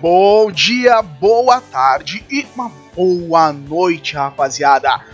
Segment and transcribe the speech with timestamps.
[0.00, 5.04] Bom dia, boa tarde e uma boa noite, rapaziada.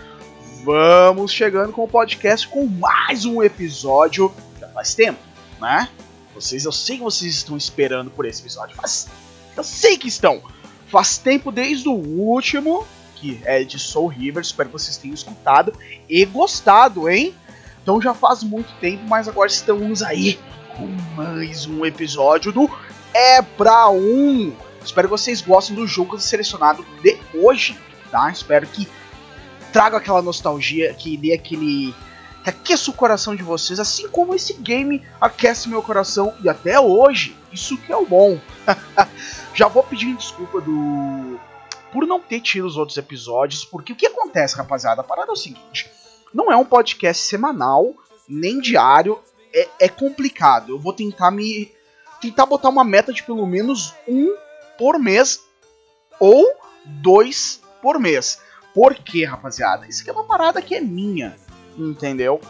[0.63, 4.31] Vamos chegando com o podcast com mais um episódio.
[4.61, 5.19] Já faz tempo,
[5.59, 5.89] né?
[6.35, 9.09] Vocês, eu sei que vocês estão esperando por esse episódio, mas
[9.57, 10.43] eu sei que estão.
[10.89, 15.73] Faz tempo desde o último, que é de Soul River, espero que vocês tenham escutado
[16.07, 17.35] e gostado, hein?
[17.83, 20.39] Então já faz muito tempo, mas agora estamos aí
[20.77, 22.71] com mais um episódio do
[23.15, 24.53] É Pra Um.
[24.85, 27.79] Espero que vocês gostem do jogo selecionado de hoje,
[28.11, 28.31] tá?
[28.31, 28.89] Espero que
[29.73, 31.95] traga aquela nostalgia, que dê aquele.
[32.43, 36.79] que aqueça o coração de vocês, assim como esse game aquece meu coração e até
[36.79, 37.37] hoje.
[37.53, 38.39] Isso que é o bom.
[39.55, 41.39] Já vou pedir desculpa do.
[41.93, 45.01] por não ter tido os outros episódios, porque o que acontece, rapaziada?
[45.01, 45.91] A parada é o seguinte:
[46.33, 47.95] não é um podcast semanal,
[48.29, 49.21] nem diário,
[49.53, 50.71] é, é complicado.
[50.71, 51.73] Eu vou tentar me.
[52.21, 54.44] tentar botar uma meta de pelo menos um
[54.79, 55.41] por mês
[56.19, 56.45] ou
[56.85, 58.41] dois por mês.
[58.75, 59.87] Por quê, rapaziada?
[59.87, 61.37] Isso aqui é uma parada que é minha,
[61.79, 62.41] entendeu?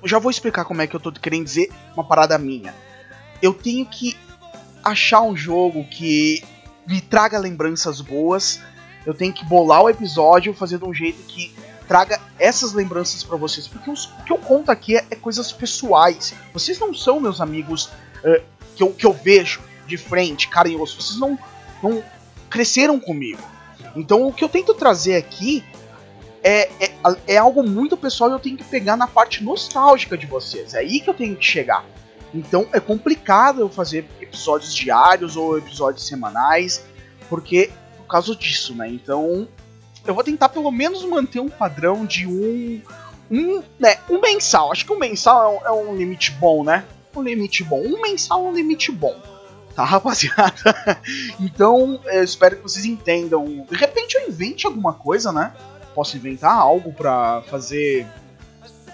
[0.00, 2.74] Eu já vou explicar como é que eu tô querendo dizer uma parada minha.
[3.42, 4.16] Eu tenho que
[4.84, 6.44] achar um jogo que
[6.86, 8.60] me traga lembranças boas.
[9.04, 11.54] Eu tenho que bolar o episódio, fazer de um jeito que
[11.88, 13.66] traga essas lembranças para vocês.
[13.66, 16.34] Porque os, o que eu conto aqui é, é, coisas pessoais.
[16.52, 17.86] Vocês não são meus amigos
[18.22, 18.42] uh,
[18.76, 21.00] que, eu, que eu vejo de frente, carinhoso.
[21.00, 21.36] Vocês não,
[21.82, 22.04] não
[22.48, 23.42] cresceram comigo.
[23.96, 25.64] Então o que eu tento trazer aqui
[26.42, 26.92] é, é,
[27.26, 30.74] é, algo muito pessoal e eu tenho que pegar na parte nostálgica de vocês.
[30.74, 31.84] É aí que eu tenho que chegar.
[32.32, 36.84] Então é complicado eu fazer episódios diários ou episódios semanais,
[37.28, 38.88] porque por causa disso, né?
[38.88, 39.48] Então
[40.06, 42.80] eu vou tentar pelo menos manter um padrão de um.
[43.30, 44.72] Um, né, um mensal.
[44.72, 46.86] Acho que um mensal é um, é um limite bom, né?
[47.14, 47.80] Um limite bom.
[47.80, 49.20] Um mensal é um limite bom
[49.78, 51.00] tá, rapaziada?
[51.38, 53.64] então, eu espero que vocês entendam.
[53.70, 55.52] De repente eu invente alguma coisa, né?
[55.94, 58.04] Posso inventar algo para fazer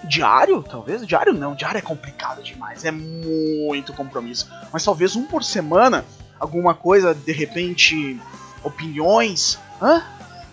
[0.03, 1.05] diário, talvez?
[1.07, 4.47] Diário não, diário é complicado demais, é muito compromisso.
[4.71, 6.05] Mas talvez um por semana,
[6.39, 8.19] alguma coisa, de repente,
[8.63, 10.03] opiniões hã?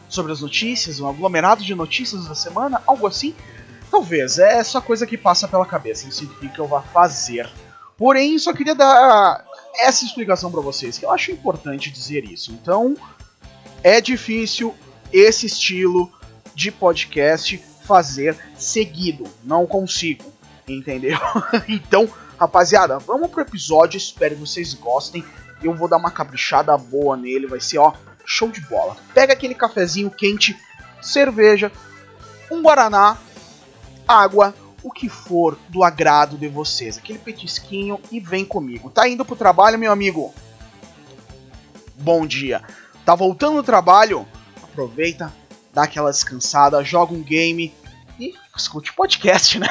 [0.09, 3.35] sobre as notícias, um aglomerado de notícias da semana, algo assim.
[3.91, 7.51] Talvez, é só coisa que passa pela cabeça, não significa que eu vá fazer.
[7.99, 9.45] Porém, só queria dar
[9.79, 12.53] essa explicação para vocês, que eu acho importante dizer isso.
[12.53, 12.97] Então,
[13.83, 14.75] é difícil
[15.13, 16.11] esse estilo
[16.55, 19.25] de podcast fazer seguido.
[19.43, 20.33] Não consigo,
[20.69, 21.19] entendeu?
[21.69, 23.97] então, rapaziada, vamos pro episódio.
[23.97, 25.25] Espero que vocês gostem.
[25.63, 27.47] Eu vou dar uma caprichada boa nele.
[27.47, 27.93] Vai ser, ó,
[28.25, 28.97] show de bola.
[29.15, 30.57] Pega aquele cafezinho quente,
[31.01, 31.73] cerveja,
[32.51, 33.17] um guaraná,
[34.07, 38.91] água o que for do agrado de vocês, aquele petisquinho e vem comigo.
[38.91, 40.35] Tá indo pro trabalho, meu amigo?
[41.97, 42.63] Bom dia.
[43.05, 44.27] Tá voltando do trabalho?
[44.63, 45.33] Aproveita,
[45.73, 47.73] dá aquela descansada, joga um game
[48.19, 49.69] e escute podcast, né?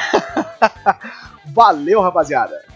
[1.52, 2.71] Valeu, rapaziada.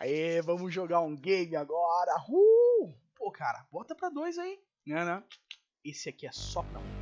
[0.00, 2.12] Aê, vamos jogar um game agora.
[2.28, 2.94] Uh!
[3.16, 4.60] Pô, cara, bota pra dois aí.
[4.86, 5.24] Não, não.
[5.84, 6.97] Esse aqui é só pra um.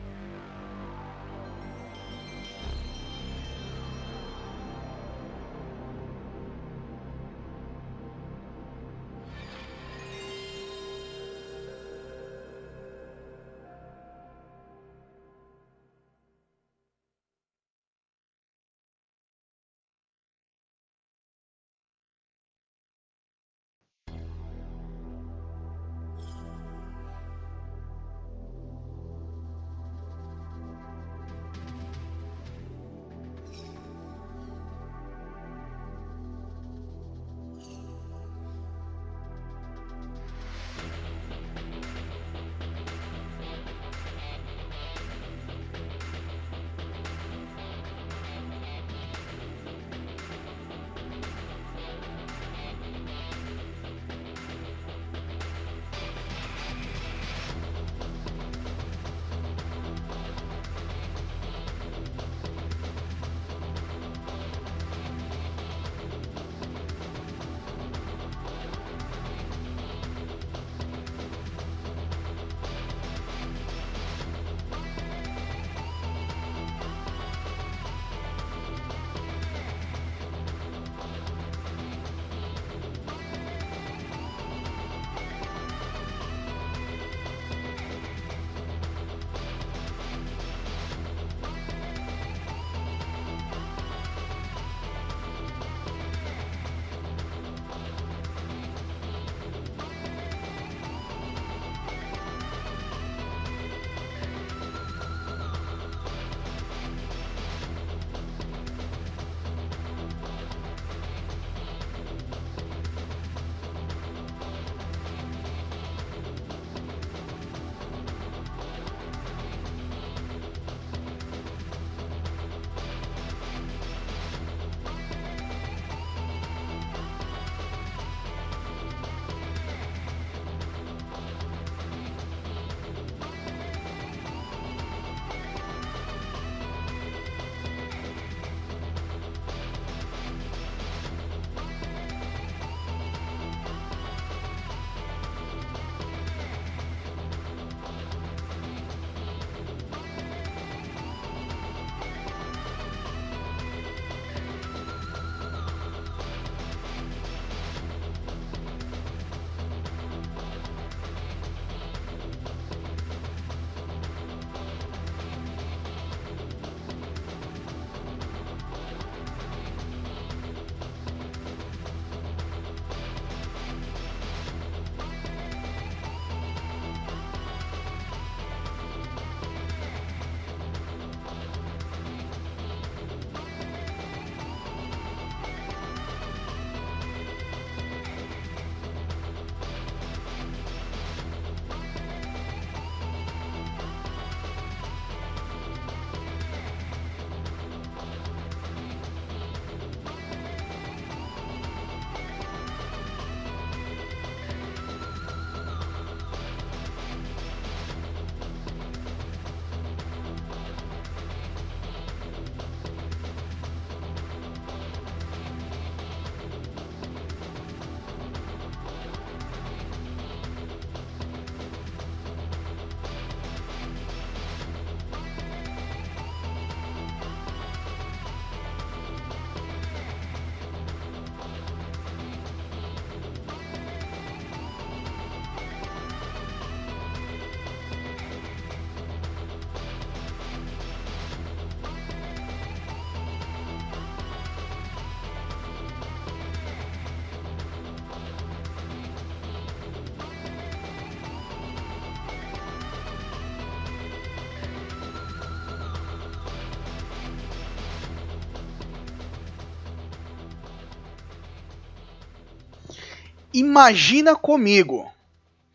[263.57, 265.11] Imagina comigo.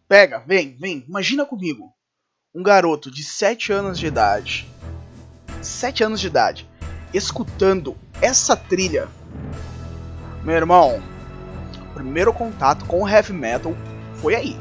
[0.08, 1.92] Pega, vem, vem, imagina comigo.
[2.54, 4.70] Um garoto de 7 anos de idade.
[5.64, 6.70] 7 anos de idade.
[7.12, 9.10] Escutando essa trilha.
[10.44, 11.02] Meu irmão,
[11.96, 13.76] primeiro contato com o heavy metal
[14.18, 14.56] foi aí.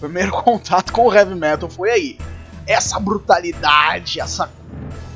[0.00, 2.18] Primeiro contato com o heavy metal foi aí.
[2.66, 4.50] Essa brutalidade, essa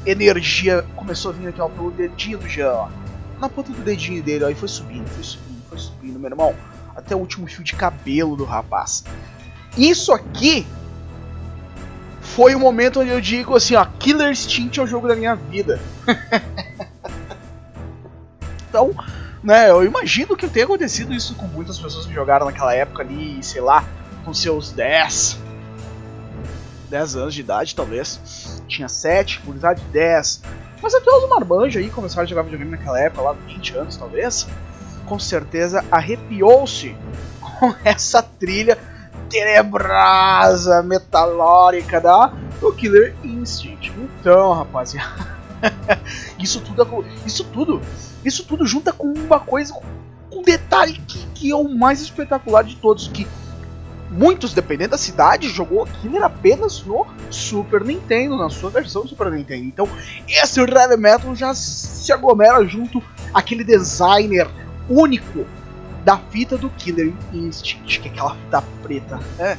[0.07, 2.89] energia começou a vir aqui ó, pelo dedinho do Jean, ó.
[3.41, 6.55] Na ponta do dedinho dele, ó, e foi subindo, foi subindo, foi subindo meu irmão,
[6.95, 9.05] até o último fio de cabelo do rapaz.
[9.77, 10.67] Isso aqui
[12.21, 15.35] foi o momento onde eu digo assim, ó, Killer Instinct é o jogo da minha
[15.35, 15.81] vida.
[18.69, 18.95] então,
[19.43, 23.43] né, eu imagino que tenha acontecido isso com muitas pessoas que jogaram naquela época ali,
[23.43, 23.85] sei lá,
[24.25, 25.39] com seus 10,
[26.89, 28.63] 10 anos de idade, talvez.
[28.67, 30.43] Tinha 7, por idade 10.
[30.83, 34.47] Mas até os marmanjos aí começaram a jogar videogame naquela época, lá 20 anos talvez.
[35.15, 36.93] Com certeza arrepiou-se
[37.41, 38.77] com essa trilha
[39.31, 43.93] tenebrosa, metalórica da do Killer Instinct.
[43.97, 45.25] Então, rapaziada,
[46.37, 47.81] isso tudo, isso tudo,
[48.25, 49.73] isso tudo junta com uma coisa,
[50.33, 53.25] um detalhe que, que é o mais espetacular de todos, que
[54.11, 59.63] muitos, dependendo da cidade, jogou Killer apenas no Super Nintendo, na sua versão Super Nintendo.
[59.63, 59.89] Então,
[60.27, 63.01] esse Heavy Metal já se aglomera junto
[63.33, 64.49] aquele designer
[64.89, 65.47] único
[66.05, 69.21] da fita do Killer Instinct, que é aquela fita preta.
[69.39, 69.57] É,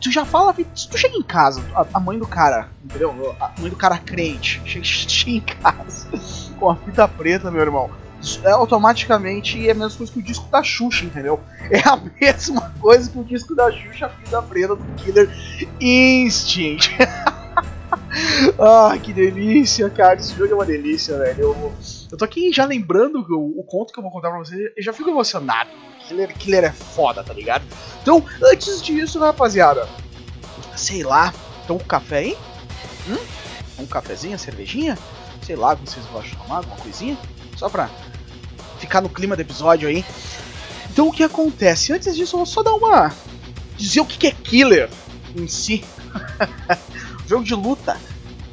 [0.00, 3.34] tu já fala, tu chega em casa, a, mãe do cara, entendeu?
[3.40, 6.08] A mãe do cara crente, chega, chega em casa
[6.58, 7.90] com a fita preta, meu irmão
[8.42, 11.40] é automaticamente é a mesma coisa que o disco da Xuxa, entendeu?
[11.70, 15.28] É a mesma coisa que o disco da Xuxa, a fita preta do Killer
[15.80, 16.96] Instinct.
[18.58, 20.18] ah, que delícia, cara.
[20.18, 21.42] Esse jogo é uma delícia, velho.
[21.42, 21.72] Eu,
[22.14, 24.70] eu tô aqui já lembrando o, o conto que eu vou contar pra vocês.
[24.76, 25.70] Eu já fico emocionado.
[26.06, 27.64] Killer, Killer é foda, tá ligado?
[28.00, 29.88] Então, antes disso, rapaziada,
[30.76, 32.36] sei lá, então um café aí?
[33.08, 33.18] Hum?
[33.80, 34.96] Um cafezinho, cervejinha?
[35.42, 37.18] Sei lá, vocês vão chamar, alguma coisinha?
[37.56, 37.90] Só pra
[38.78, 40.04] ficar no clima do episódio aí.
[40.92, 41.92] Então o que acontece?
[41.92, 43.12] Antes disso, eu vou só dar uma.
[43.76, 44.88] dizer o que é killer
[45.34, 45.84] em si.
[47.26, 47.98] Jogo de luta,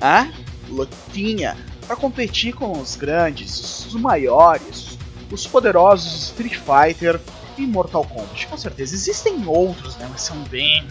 [0.01, 0.27] ah?
[0.67, 4.97] lutinha, para competir com os grandes, os maiores,
[5.31, 7.19] os poderosos Street Fighter
[7.57, 8.47] e Mortal Kombat.
[8.47, 10.07] Com certeza existem outros, né?
[10.09, 10.87] Mas são bem.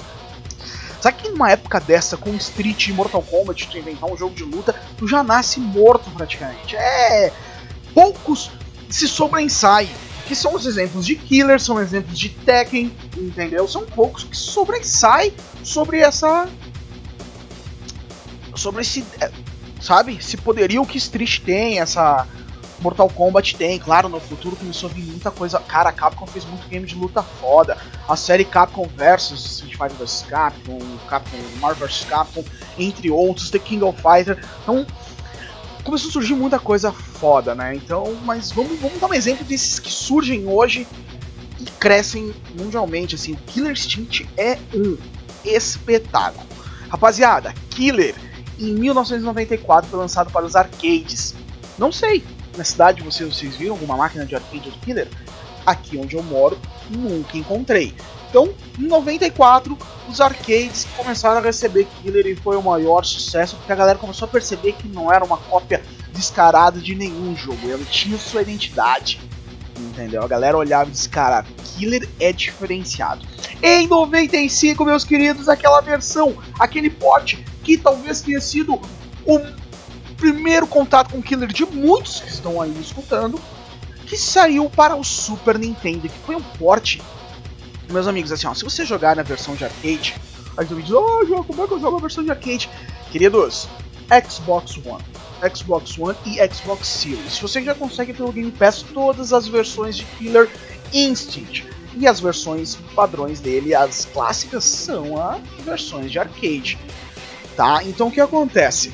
[1.00, 4.44] Sabe que numa época dessa, com Street e Mortal Kombat, tu inventar um jogo de
[4.44, 6.76] luta, tu já nasce morto praticamente.
[6.76, 7.32] É.
[7.94, 8.50] Poucos
[8.88, 9.88] se sobressaem.
[10.26, 13.66] Que são os exemplos de Killer, são exemplos de Tekken, entendeu?
[13.66, 15.32] São poucos que sobressaem
[15.64, 16.49] sobre essa.
[18.54, 19.04] Sobre esse.
[19.80, 20.16] Sabe?
[20.16, 22.26] Esse poderio que Street tem, essa.
[22.80, 25.60] Mortal Kombat tem, claro, no futuro começou a vir muita coisa.
[25.60, 27.76] Cara, a Capcom fez muito game de luta foda.
[28.08, 32.42] A série Capcom vs Street Fighter vs Capcom, Capcom Marvel vs Capcom,
[32.78, 34.42] entre outros, The King of Fighter.
[34.62, 34.87] Então,
[35.84, 37.75] começou a surgir muita coisa foda, né?
[37.75, 40.87] Então, mas vamos, vamos dar um exemplo desses que surgem hoje
[41.58, 43.34] e crescem mundialmente, assim.
[43.46, 44.96] Killer Instinct é um
[45.44, 46.46] espetáculo.
[46.88, 48.14] Rapaziada, Killer
[48.61, 51.35] em 1994 foi lançado para os arcades.
[51.79, 52.25] Não sei,
[52.57, 55.09] na cidade vocês, vocês viram alguma máquina de arcade do Killer?
[55.64, 56.59] Aqui onde eu moro,
[56.90, 57.95] nunca encontrei.
[58.29, 58.49] Então,
[58.79, 59.76] em 94,
[60.09, 64.26] os arcades começaram a receber Killer e foi o maior sucesso, porque a galera começou
[64.26, 69.21] a perceber que não era uma cópia descarada de nenhum jogo, ele tinha sua identidade.
[69.76, 70.23] Entendeu?
[70.23, 73.26] A galera olhava e disse, cara, Killer é diferenciado.
[73.62, 78.81] Em 95, meus queridos, aquela versão, aquele porte que talvez tenha sido
[79.25, 79.40] o
[80.17, 83.40] primeiro contato com Killer de muitos que estão aí escutando,
[84.07, 87.00] que saiu para o Super Nintendo, que foi um porte
[87.93, 90.14] meus amigos, assim, ó, se você jogar na versão de arcade,
[90.57, 92.71] aí tu me diz, oh, como é que eu jogo a versão de arcade?
[93.11, 93.69] Queridos,
[94.29, 95.02] Xbox One,
[95.55, 97.38] Xbox One e Xbox Series.
[97.38, 100.49] Você já consegue pelo Game Pass todas as versões de Killer
[100.93, 101.67] Instinct.
[101.97, 106.79] E as versões padrões dele, as clássicas, são as versões de arcade.
[107.61, 107.85] Tá?
[107.85, 108.90] Então o que acontece?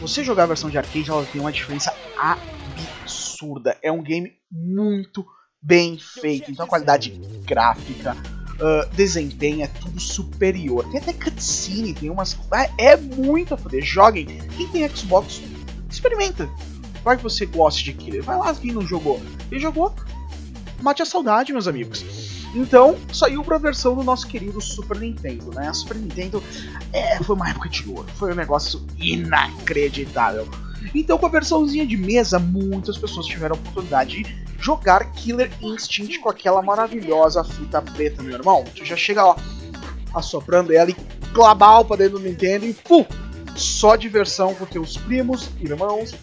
[0.00, 3.78] Você jogar a versão de arcade, ela tem uma diferença absurda.
[3.80, 5.24] É um game muito
[5.62, 6.50] bem feito.
[6.50, 7.10] Então a qualidade
[7.44, 8.16] gráfica,
[8.56, 10.90] uh, desempenho é tudo superior.
[10.90, 12.36] Tem até cutscene, tem umas.
[12.52, 13.84] É, é muito a foder.
[13.84, 14.26] Joguem.
[14.56, 15.40] Quem tem Xbox,
[15.88, 16.50] experimenta.
[17.04, 18.24] Vai que você goste de Killer.
[18.24, 19.22] Vai lá, quem não jogou.
[19.48, 19.94] Quem jogou,
[20.82, 22.04] mate a saudade, meus amigos.
[22.54, 25.68] Então, saiu pra versão do nosso querido Super Nintendo, né?
[25.68, 26.42] A Super Nintendo
[26.92, 30.48] é, foi uma época de ouro, foi um negócio inacreditável.
[30.94, 36.18] Então, com a versãozinha de mesa, muitas pessoas tiveram a oportunidade de jogar Killer Instinct
[36.18, 38.64] com aquela maravilhosa fita preta, meu irmão.
[38.74, 39.36] Tu já chega lá
[40.14, 40.96] assoprando ela e
[41.32, 43.06] glabal pra dentro do Nintendo e fu!
[43.56, 46.14] Só diversão com teus primos, irmãos,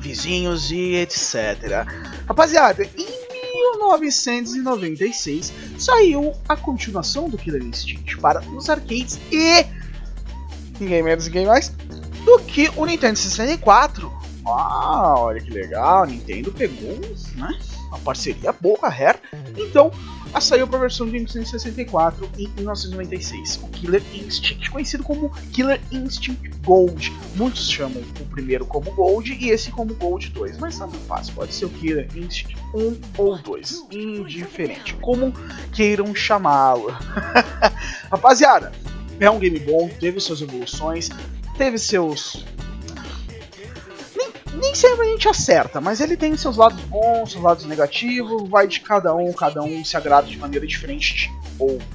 [0.00, 1.86] vizinhos e etc.
[2.26, 3.17] Rapaziada, em
[3.54, 9.64] 1996 saiu a continuação do Killer Instinct para os arcades e
[10.80, 11.68] ninguém menos ninguém mais
[12.24, 14.18] do que o Nintendo 64
[14.50, 16.98] ah, olha que legal, a Nintendo pegou
[17.34, 19.18] né, uma parceria boa Rare.
[19.56, 19.90] Então,
[20.32, 25.30] a saiu para a versão de Nintendo 64 em 1996, o Killer Instinct, conhecido como
[25.52, 27.12] Killer Instinct Gold.
[27.34, 31.54] Muitos chamam o primeiro como Gold e esse como Gold 2, mas tanto faz, pode
[31.54, 35.32] ser o Killer Instinct 1 ou 2, indiferente, como
[35.72, 36.90] queiram chamá-lo.
[38.10, 38.72] Rapaziada,
[39.18, 41.08] é um game bom, teve suas evoluções,
[41.56, 42.44] teve seus
[44.78, 48.78] sempre a gente acerta, mas ele tem seus lados bons, seus lados negativos, vai de
[48.78, 51.86] cada um, cada um se agrada de maneira diferente de outro,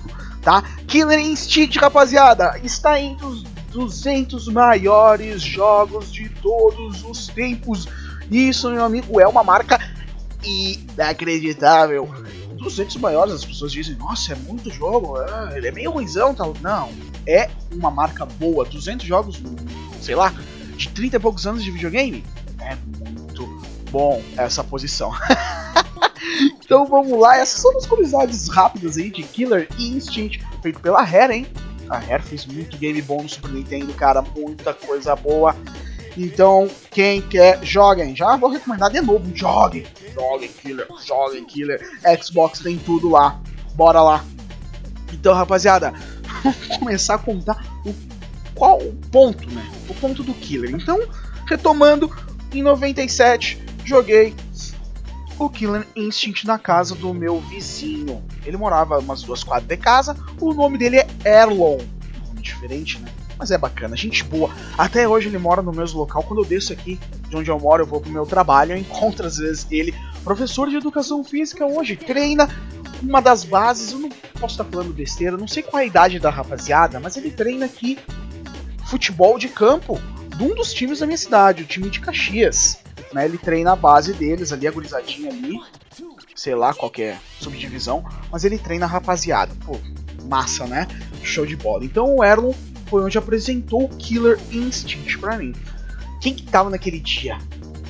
[0.42, 0.62] tá?
[0.86, 7.88] Killer Instinct, rapaziada, está entre os 200 maiores jogos de todos os tempos.
[8.30, 9.80] Isso, meu amigo, é uma marca
[10.44, 12.14] inacreditável.
[12.58, 16.54] 200 maiores, as pessoas dizem, nossa, é muito jogo, é, ele é meio ruizão, tal.
[16.62, 16.90] Não,
[17.26, 18.66] é uma marca boa.
[18.66, 19.42] 200 jogos,
[20.02, 20.34] sei lá,
[20.76, 22.24] de 30 e poucos anos de videogame,
[22.60, 23.46] é muito
[23.92, 25.12] bom essa posição.
[26.64, 31.34] então vamos lá, essas são as curiosidades rápidas aí de Killer Instinct, feito pela Rare,
[31.34, 31.48] hein?
[31.90, 35.56] A Rare fez muito game bom no Super Nintendo, cara, muita coisa boa.
[36.16, 38.16] Então, quem quer, joguem.
[38.16, 39.86] Já vou recomendar de novo, joguem.
[40.14, 41.82] Joguem Killer, joguem Killer.
[42.22, 43.40] Xbox tem tudo lá.
[43.74, 44.24] Bora lá.
[45.12, 45.94] Então, rapaziada,
[46.44, 47.94] vamos começar a contar o
[48.56, 49.72] qual o ponto, né?
[49.90, 50.72] O ponto do Killer.
[50.72, 51.00] Então,
[51.48, 52.10] retomando,
[52.60, 54.36] em 97, joguei
[55.40, 58.24] o Killer Instinct na casa do meu vizinho.
[58.46, 60.16] Ele morava umas duas quadras de casa.
[60.40, 61.78] O nome dele é Erlon.
[62.28, 63.10] Nome diferente, né?
[63.38, 64.50] Mas é bacana, gente boa.
[64.78, 66.24] Até hoje ele mora no mesmo local.
[66.24, 68.74] Quando eu desço aqui de onde eu moro, eu vou pro meu trabalho.
[68.74, 72.48] Eu encontro às vezes ele, professor de educação física hoje, treina
[73.02, 73.92] uma das bases.
[73.92, 77.18] Eu não posso estar falando besteira, não sei qual é a idade da rapaziada, mas
[77.18, 77.98] ele treina aqui
[78.86, 80.00] futebol de campo
[80.36, 82.80] de um dos times da minha cidade, o time de Caxias.
[83.14, 85.60] Né, ele treina a base deles ali, a gurizadinha ali,
[86.36, 89.54] sei lá qual é subdivisão, mas ele treina a rapaziada.
[89.66, 89.78] Pô,
[90.28, 90.88] massa, né?
[91.22, 91.86] Show de bola.
[91.86, 92.54] Então o Erlon
[92.88, 95.54] foi onde apresentou o Killer Instinct pra mim.
[96.20, 97.38] Quem que tava naquele dia?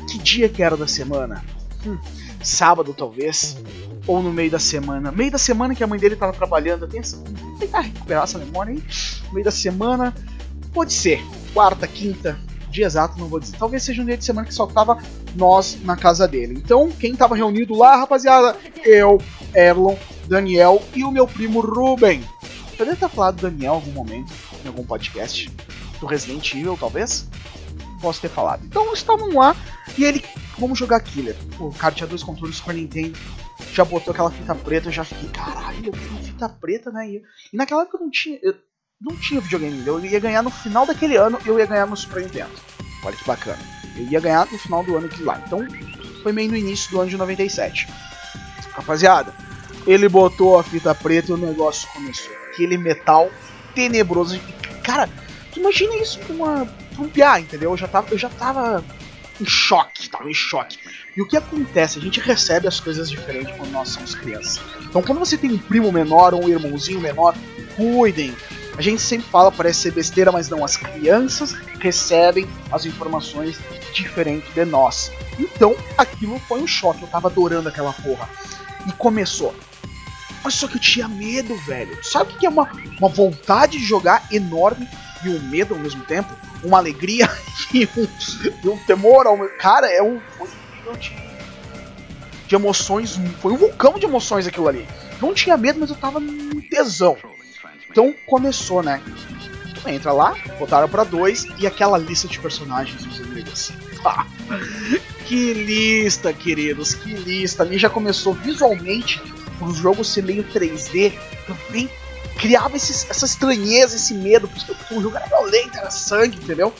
[0.09, 1.43] Que dia que era da semana?
[1.85, 1.97] Hum,
[2.43, 3.57] sábado talvez,
[4.05, 5.11] ou no meio da semana.
[5.11, 7.17] Meio da semana que a mãe dele tava trabalhando, tem essa,
[7.59, 8.83] tentar recuperar essa memória aí.
[9.31, 10.13] Meio da semana,
[10.73, 11.21] pode ser
[11.53, 12.37] quarta, quinta,
[12.69, 13.55] dia exato, não vou dizer.
[13.57, 14.97] Talvez seja um dia de semana que só tava
[15.35, 16.55] nós na casa dele.
[16.57, 18.57] Então, quem tava reunido lá, rapaziada?
[18.83, 19.21] Eu,
[19.53, 19.95] Erlon,
[20.27, 22.23] Daniel e o meu primo Ruben.
[22.77, 24.33] Eu devo ter falado do Daniel em algum momento,
[24.65, 25.49] em algum podcast,
[25.99, 27.29] do Resident Evil, talvez.
[28.01, 28.65] Posso ter falado.
[28.65, 29.55] Então, estavam lá
[29.97, 30.25] e ele,
[30.57, 31.35] vamos jogar Killer.
[31.59, 33.17] O cara tinha dois controles Super Nintendo,
[33.71, 37.07] já botou aquela fita preta, eu já fiquei, caralho, eu tenho fita preta, né?
[37.07, 38.39] E naquela época eu não tinha.
[38.41, 38.55] Eu,
[39.03, 39.83] não tinha videogame.
[39.85, 42.51] Eu ia ganhar no final daquele ano eu ia ganhar no Super Nintendo.
[43.03, 43.59] Olha que bacana.
[43.95, 45.41] Eu ia ganhar no final do ano de lá.
[45.45, 45.67] Então
[46.23, 47.87] foi meio no início do ano de 97.
[48.71, 49.33] Rapaziada,
[49.85, 52.33] ele botou a fita preta e o negócio começou.
[52.47, 53.29] Aquele metal
[53.75, 54.39] tenebroso.
[54.83, 55.09] Cara,
[55.55, 57.71] imagina isso pra, uma, um piá, entendeu?
[57.71, 58.83] Eu já, tava, eu já tava
[59.39, 60.79] em choque, tava em choque.
[61.15, 61.99] E o que acontece?
[61.99, 64.61] A gente recebe as coisas diferentes quando nós somos crianças.
[64.81, 67.35] Então quando você tem um primo menor ou um irmãozinho menor,
[67.75, 68.35] cuidem,
[68.77, 73.59] a gente sempre fala, parece ser besteira, mas não, as crianças recebem as informações
[73.93, 75.11] diferente de nós.
[75.37, 78.27] Então, aquilo foi um choque, eu tava adorando aquela porra.
[78.87, 79.53] E começou.
[80.43, 81.97] Mas só que eu tinha medo, velho.
[82.03, 84.87] Sabe o que é uma, uma vontade de jogar enorme
[85.23, 86.35] e um medo ao mesmo tempo?
[86.63, 87.29] Uma alegria
[87.73, 88.07] e um,
[88.63, 90.19] e um temor ao Cara, é um.
[90.37, 90.47] Foi
[90.89, 91.15] um de,
[92.47, 93.17] de emoções.
[93.41, 94.85] Foi um vulcão de emoções aquilo ali.
[95.21, 97.15] Não tinha medo, mas eu tava num tesão.
[97.93, 98.99] Então começou, né?
[99.85, 103.71] Entra lá, botaram para dois e aquela lista de personagens, meus amigos.
[104.05, 104.25] Ah,
[105.25, 107.63] que lista, queridos, que lista.
[107.63, 109.21] Ali já começou visualmente,
[109.61, 111.13] o jogo ser meio 3D,
[111.47, 111.89] também
[112.37, 116.73] criava esses, essa estranheza, esse medo, porque o jogo era violento, era sangue, entendeu?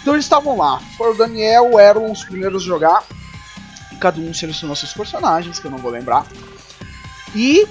[0.00, 0.80] Então eles estavam lá.
[0.96, 3.04] Foi o Daniel, Erlon os primeiros a jogar.
[3.92, 6.26] E cada um selecionou seus personagens, que eu não vou lembrar.
[7.34, 7.68] E,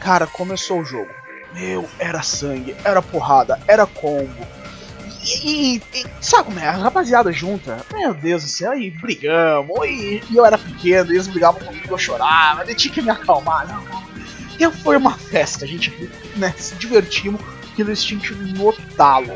[0.00, 1.17] cara, começou o jogo.
[1.52, 4.46] Meu, era sangue, era porrada, era combo.
[5.24, 6.68] E, e, e sabe como é?
[6.68, 11.16] A rapaziada junta, meu Deus do céu, e brigamos, e, e eu era pequeno, e
[11.16, 13.84] eles brigavam comigo, eu chorava, eu tinha que me acalmar, não,
[14.58, 15.90] E foi uma festa, a gente
[16.36, 17.40] né, se divertimos,
[17.74, 18.22] que eles tinham
[18.56, 19.32] no talo.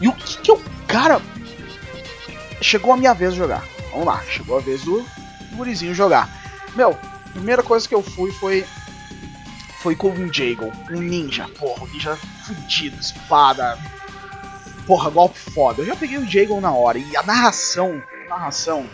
[0.00, 0.62] E o que que eu.
[0.86, 1.20] Cara,
[2.60, 3.64] chegou a minha vez de jogar.
[3.90, 5.04] Vamos lá, chegou a vez do
[5.54, 6.28] gurizinho jogar.
[6.76, 6.96] Meu,
[7.32, 8.64] primeira coisa que eu fui foi
[9.80, 11.48] foi com um Jago, um ninja.
[11.58, 13.78] Porra, um ninja fudido, espada.
[14.86, 15.82] Porra, golpe foda.
[15.82, 16.98] Eu já peguei o Jago na hora.
[16.98, 18.86] E a narração, a narração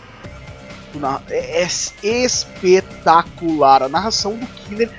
[1.29, 3.83] é, é espetacular.
[3.83, 4.91] A narração do Killer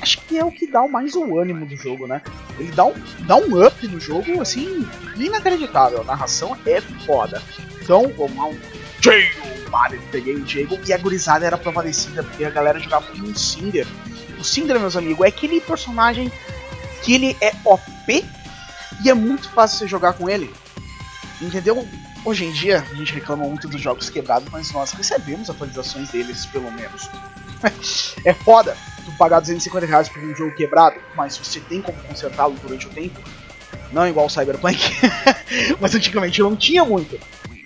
[0.00, 2.20] acho que é o que dá mais o ânimo do jogo, né?
[2.58, 6.02] Ele dá um, dá um up no jogo, assim, inacreditável.
[6.02, 7.42] A narração é foda.
[7.80, 8.58] Então, vamos lá, um
[9.00, 13.34] Jago, peguei o Jago e a gurizada era prevalecida, porque a galera jogava com um
[13.34, 13.86] Cinder.
[14.44, 16.30] O Cinder, meus amigos, é aquele personagem
[17.02, 18.22] que ele é OP
[19.02, 20.52] e é muito fácil você jogar com ele.
[21.40, 21.88] Entendeu?
[22.26, 26.44] Hoje em dia, a gente reclama muito dos jogos quebrados, mas nós recebemos atualizações deles,
[26.44, 27.08] pelo menos.
[28.22, 28.76] é foda
[29.06, 32.90] tu pagar 250 reais por um jogo quebrado, mas você tem como consertá-lo durante o
[32.90, 33.18] tempo.
[33.92, 34.78] Não igual o Cyberpunk,
[35.80, 37.18] mas antigamente não tinha muito.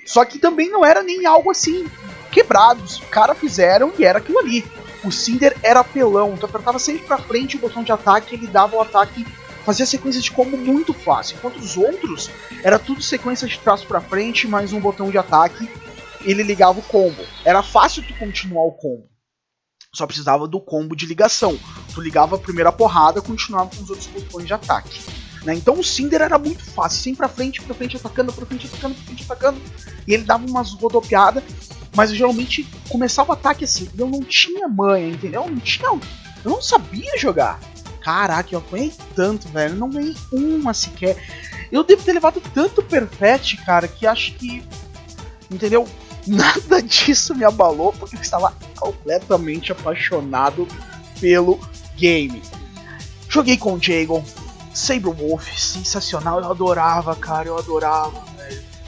[0.04, 1.90] Só que também não era nem algo assim
[2.30, 2.84] quebrado.
[2.84, 4.64] Os caras fizeram e era aquilo ali.
[5.04, 8.76] O Cinder era pelão, tu apertava sempre pra frente o botão de ataque ele dava
[8.76, 9.24] o ataque,
[9.64, 11.36] fazia sequência de combo muito fácil.
[11.36, 12.30] Enquanto os outros
[12.64, 15.70] era tudo sequência de trás para frente, mais um botão de ataque,
[16.22, 17.22] ele ligava o combo.
[17.44, 19.08] Era fácil tu continuar o combo
[19.94, 21.58] só precisava do combo de ligação.
[21.94, 25.00] Tu ligava a primeira porrada, continuava com os outros botões de ataque.
[25.44, 25.54] Né?
[25.54, 28.94] Então o Cinder era muito fácil, sempre pra frente, pra frente atacando, pra frente atacando,
[28.94, 29.60] pra frente atacando.
[30.06, 31.42] E ele dava umas rodopiadas,
[31.94, 33.88] mas eu geralmente começava o ataque assim.
[33.96, 35.42] Eu não tinha manha, entendeu?
[35.42, 35.88] Eu não tinha.
[35.88, 37.60] Eu não sabia jogar.
[38.00, 39.74] Caraca, eu apanhei tanto, velho.
[39.74, 41.16] Eu não ganhei uma sequer.
[41.70, 44.62] Eu devo ter levado tanto perfect, cara, que acho que.
[45.50, 45.86] Entendeu?
[46.26, 50.68] Nada disso me abalou porque eu estava completamente apaixonado
[51.20, 51.58] pelo
[51.96, 52.42] game.
[53.28, 54.24] Joguei com o Jagon,
[55.16, 58.24] Wolf, sensacional, eu adorava, cara, eu adorava,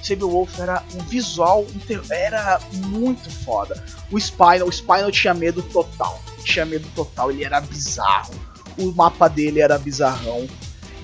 [0.03, 0.29] velho.
[0.29, 1.67] Wolf era um visual,
[2.11, 3.83] era muito foda.
[4.11, 8.35] O Spinal, o Spinal tinha medo total, tinha medo total, ele era bizarro.
[8.79, 10.49] O mapa dele era bizarrão.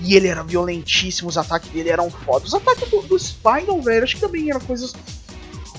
[0.01, 2.45] E ele era violentíssimo, os ataques dele eram foda.
[2.45, 4.93] Os ataques do, do Spinal, velho, acho que também eram coisas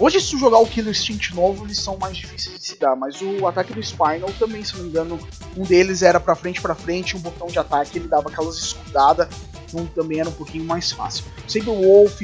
[0.00, 3.20] Hoje, se jogar o Killer Instinct novo, eles são mais difíceis de se dar, mas
[3.20, 5.18] o ataque do Spinal também, se não me engano,
[5.56, 9.28] um deles era pra frente para frente, um botão de ataque ele dava aquelas escudadas,
[9.74, 11.24] um também era um pouquinho mais fácil.
[11.66, 12.22] O Wolf,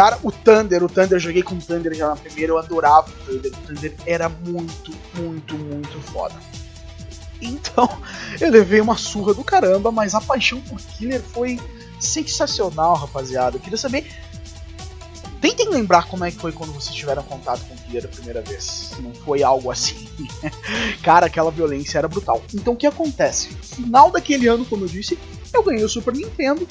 [0.00, 3.10] cara, o Thunder, o Thunder, eu joguei com o Thunder já na primeira, eu adorava
[3.10, 6.34] o Thunder, o Thunder era muito, muito, muito foda.
[7.38, 7.86] Então,
[8.40, 11.60] eu levei uma surra do caramba, mas a paixão por Killer foi
[11.98, 13.58] sensacional, rapaziada.
[13.58, 14.10] Eu queria saber
[15.38, 18.42] Tentem lembrar como é que foi quando vocês tiveram contato com o Killer a primeira
[18.42, 18.92] vez.
[19.00, 20.08] Não foi algo assim.
[21.02, 22.42] Cara, aquela violência era brutal.
[22.54, 23.48] Então o que acontece?
[23.62, 25.18] Final daquele ano, como eu disse,
[25.52, 26.66] eu ganhei o Super Nintendo,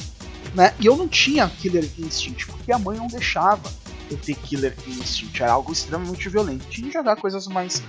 [0.53, 0.73] né?
[0.79, 3.71] E eu não tinha Killer Instinct, porque a mãe não deixava
[4.09, 5.41] eu ter Killer Instinct.
[5.41, 6.65] Era algo extremamente violento.
[6.69, 7.81] Tinha que jogar coisas mais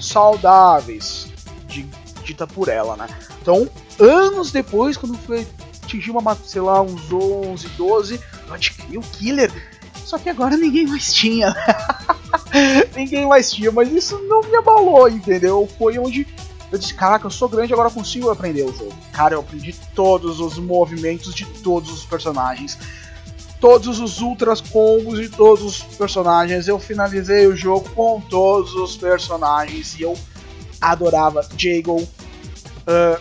[0.00, 1.28] saudáveis,
[1.66, 1.86] de,
[2.24, 3.06] dita por ela, né?
[3.40, 5.46] Então, anos depois, quando eu fui
[5.82, 9.50] atingir uma, sei lá, uns 11, 12, eu adquiri o Killer
[10.08, 11.54] só que agora ninguém mais tinha.
[12.96, 15.68] ninguém mais tinha, mas isso não me abalou, entendeu?
[15.78, 16.26] Foi onde
[16.70, 18.94] eu disse, caraca, eu sou grande, agora consigo aprender o jogo.
[19.12, 22.78] Cara, eu aprendi todos os movimentos de todos os personagens.
[23.58, 26.68] Todos os ultras combos de todos os personagens.
[26.68, 29.98] Eu finalizei o jogo com todos os personagens.
[29.98, 30.16] E eu
[30.80, 33.20] adorava Jago, uh,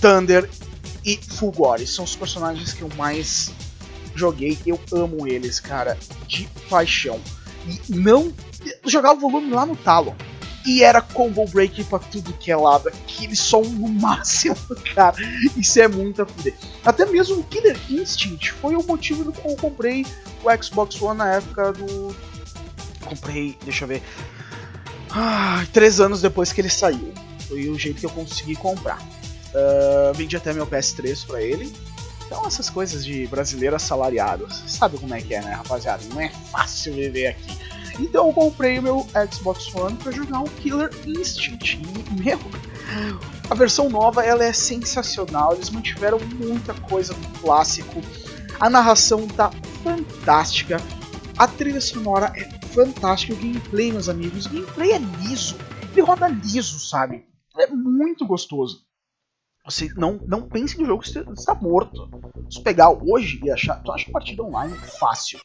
[0.00, 0.50] Thunder
[1.04, 1.86] e Fulgore.
[1.86, 3.52] São os personagens que eu mais
[4.14, 7.20] joguei, eu amo eles, cara, de paixão.
[7.66, 8.32] E não.
[8.84, 10.14] Jogar o volume lá no talo.
[10.64, 12.88] E era combo break pra tudo que é lado.
[12.88, 14.56] Aquele som no máximo,
[14.94, 15.16] cara.
[15.56, 16.54] Isso é muito a fuder.
[16.84, 20.06] Até mesmo o Killer Instinct foi o motivo do qual eu comprei
[20.42, 22.14] o Xbox One na época do.
[23.04, 24.02] Comprei, deixa eu ver.
[25.10, 27.12] Ah, três anos depois que ele saiu.
[27.48, 28.98] Foi o jeito que eu consegui comprar.
[29.00, 31.72] Uh, vendi até meu PS3 pra ele.
[32.26, 36.02] Então essas coisas de brasileiro assalariado, você sabe como é que é, né, rapaziada?
[36.06, 37.58] Não é fácil viver aqui.
[37.98, 41.80] Então eu comprei o meu Xbox One para jogar o Killer Instinct.
[41.80, 42.38] E, meu,
[43.50, 45.54] a versão nova ela é sensacional.
[45.54, 48.00] Eles mantiveram muita coisa do clássico.
[48.60, 49.50] A narração tá
[49.82, 50.78] fantástica.
[51.36, 53.34] A trilha sonora é fantástica.
[53.34, 55.56] O gameplay, meus amigos, o gameplay é liso.
[55.92, 57.26] Ele roda liso, sabe?
[57.58, 58.86] É muito gostoso.
[59.64, 62.10] Você não, não pense que o jogo está morto.
[62.50, 63.80] Se pegar hoje e achar.
[63.82, 65.38] Tu acha partida online fácil.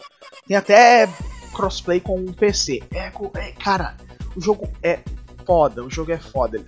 [0.48, 1.08] Tem até
[1.58, 2.84] crossplay com um PC.
[2.94, 3.98] É, é, cara,
[4.36, 5.00] o jogo é
[5.44, 5.84] foda.
[5.84, 6.64] O jogo é foda.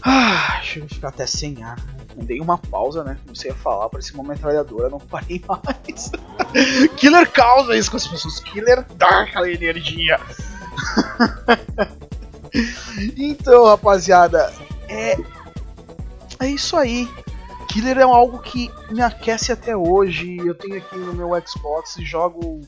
[0.00, 1.76] Ah, deixa eu ficar até sem ar.
[2.16, 3.18] Dei uma pausa, né?
[3.24, 6.12] Comecei a falar, parecia uma metralhadora, não parei mais.
[6.96, 8.38] Killer causa isso com as pessoas.
[8.40, 10.20] Killer dá aquela energia.
[13.16, 14.52] então, rapaziada,
[14.88, 15.16] é
[16.40, 17.08] é isso aí.
[17.68, 20.38] Killer é algo que me aquece até hoje.
[20.38, 22.60] Eu tenho aqui no meu Xbox e jogo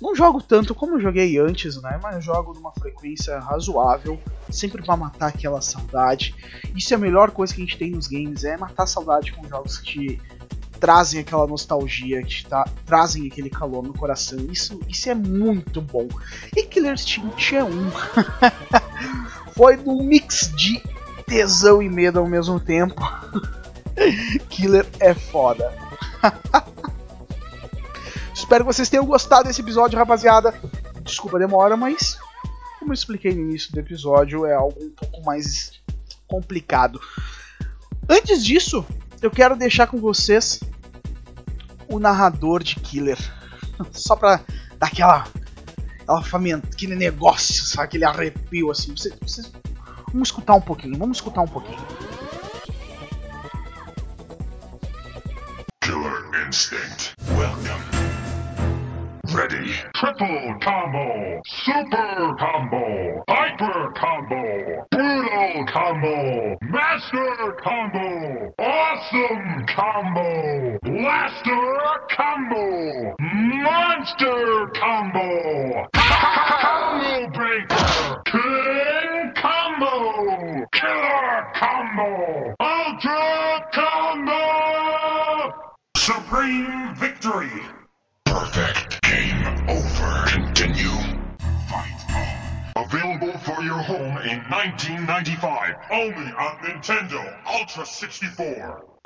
[0.00, 1.98] Não jogo tanto como joguei antes, né?
[2.02, 6.34] Mas jogo numa frequência razoável, sempre para matar aquela saudade.
[6.74, 9.48] Isso é a melhor coisa que a gente tem nos games, é matar saudade com
[9.48, 10.20] jogos que
[10.78, 14.38] trazem aquela nostalgia, que tá, trazem aquele calor no coração.
[14.50, 16.08] Isso, isso é muito bom.
[16.54, 17.90] E Killer Instinct é um.
[19.56, 20.82] Foi um mix de
[21.26, 23.00] tesão e medo ao mesmo tempo.
[24.50, 25.72] Killer é foda.
[28.36, 30.52] Espero que vocês tenham gostado desse episódio, rapaziada.
[31.02, 32.18] Desculpa a demora, mas
[32.78, 35.72] como eu expliquei no início do episódio, é algo um pouco mais
[36.28, 37.00] complicado.
[38.06, 38.84] Antes disso,
[39.22, 40.60] eu quero deixar com vocês
[41.88, 43.18] o narrador de Killer.
[43.90, 44.42] Só pra
[44.78, 45.26] dar aquela.
[46.02, 47.84] aquela família, aquele negócio, sabe?
[47.84, 48.94] Aquele arrepio assim.
[48.94, 49.50] Vocês, vocês,
[50.12, 51.82] vamos escutar um pouquinho, vamos escutar um pouquinho.
[55.80, 57.14] Killer Instinct.
[57.30, 57.95] Welcome.
[59.36, 59.74] Ready.
[59.94, 61.42] Triple combo.
[61.46, 63.22] Super combo.
[63.28, 64.86] Hyper combo.
[64.90, 66.56] Brutal combo.
[66.62, 68.54] Master combo.
[68.58, 70.78] Awesome combo.
[70.84, 71.76] Blaster
[72.16, 73.14] combo.
[73.20, 75.86] Monster combo.
[75.92, 78.22] Combo breaker.
[78.24, 80.64] King combo.
[80.72, 82.54] Killer combo.
[82.58, 85.52] Ultra combo.
[85.94, 87.60] Supreme victory.
[94.26, 95.76] In 1995.
[95.90, 98.96] Only on Nintendo Ultra 64.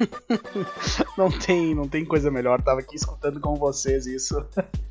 [1.18, 2.62] não tem, não tem coisa melhor.
[2.62, 4.46] Tava aqui escutando com vocês isso.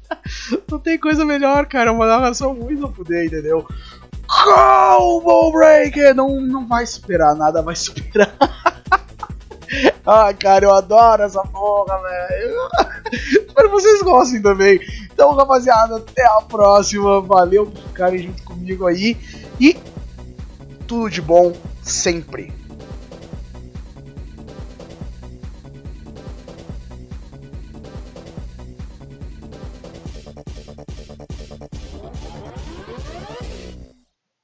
[0.70, 1.92] não tem coisa melhor, cara.
[1.92, 3.66] Uma narração muito fuder, entendeu?
[4.30, 6.14] Combo Breaker!
[6.14, 8.36] Não, não vai superar, nada vai superar.
[10.06, 12.70] ah, cara, eu adoro essa porra, velho.
[13.12, 14.80] Espero que vocês gostem também.
[15.12, 17.22] Então, rapaziada, até a próxima.
[17.22, 19.18] Valeu por ficarem junto comigo aí.
[19.60, 19.78] E
[20.88, 22.59] tudo de bom sempre.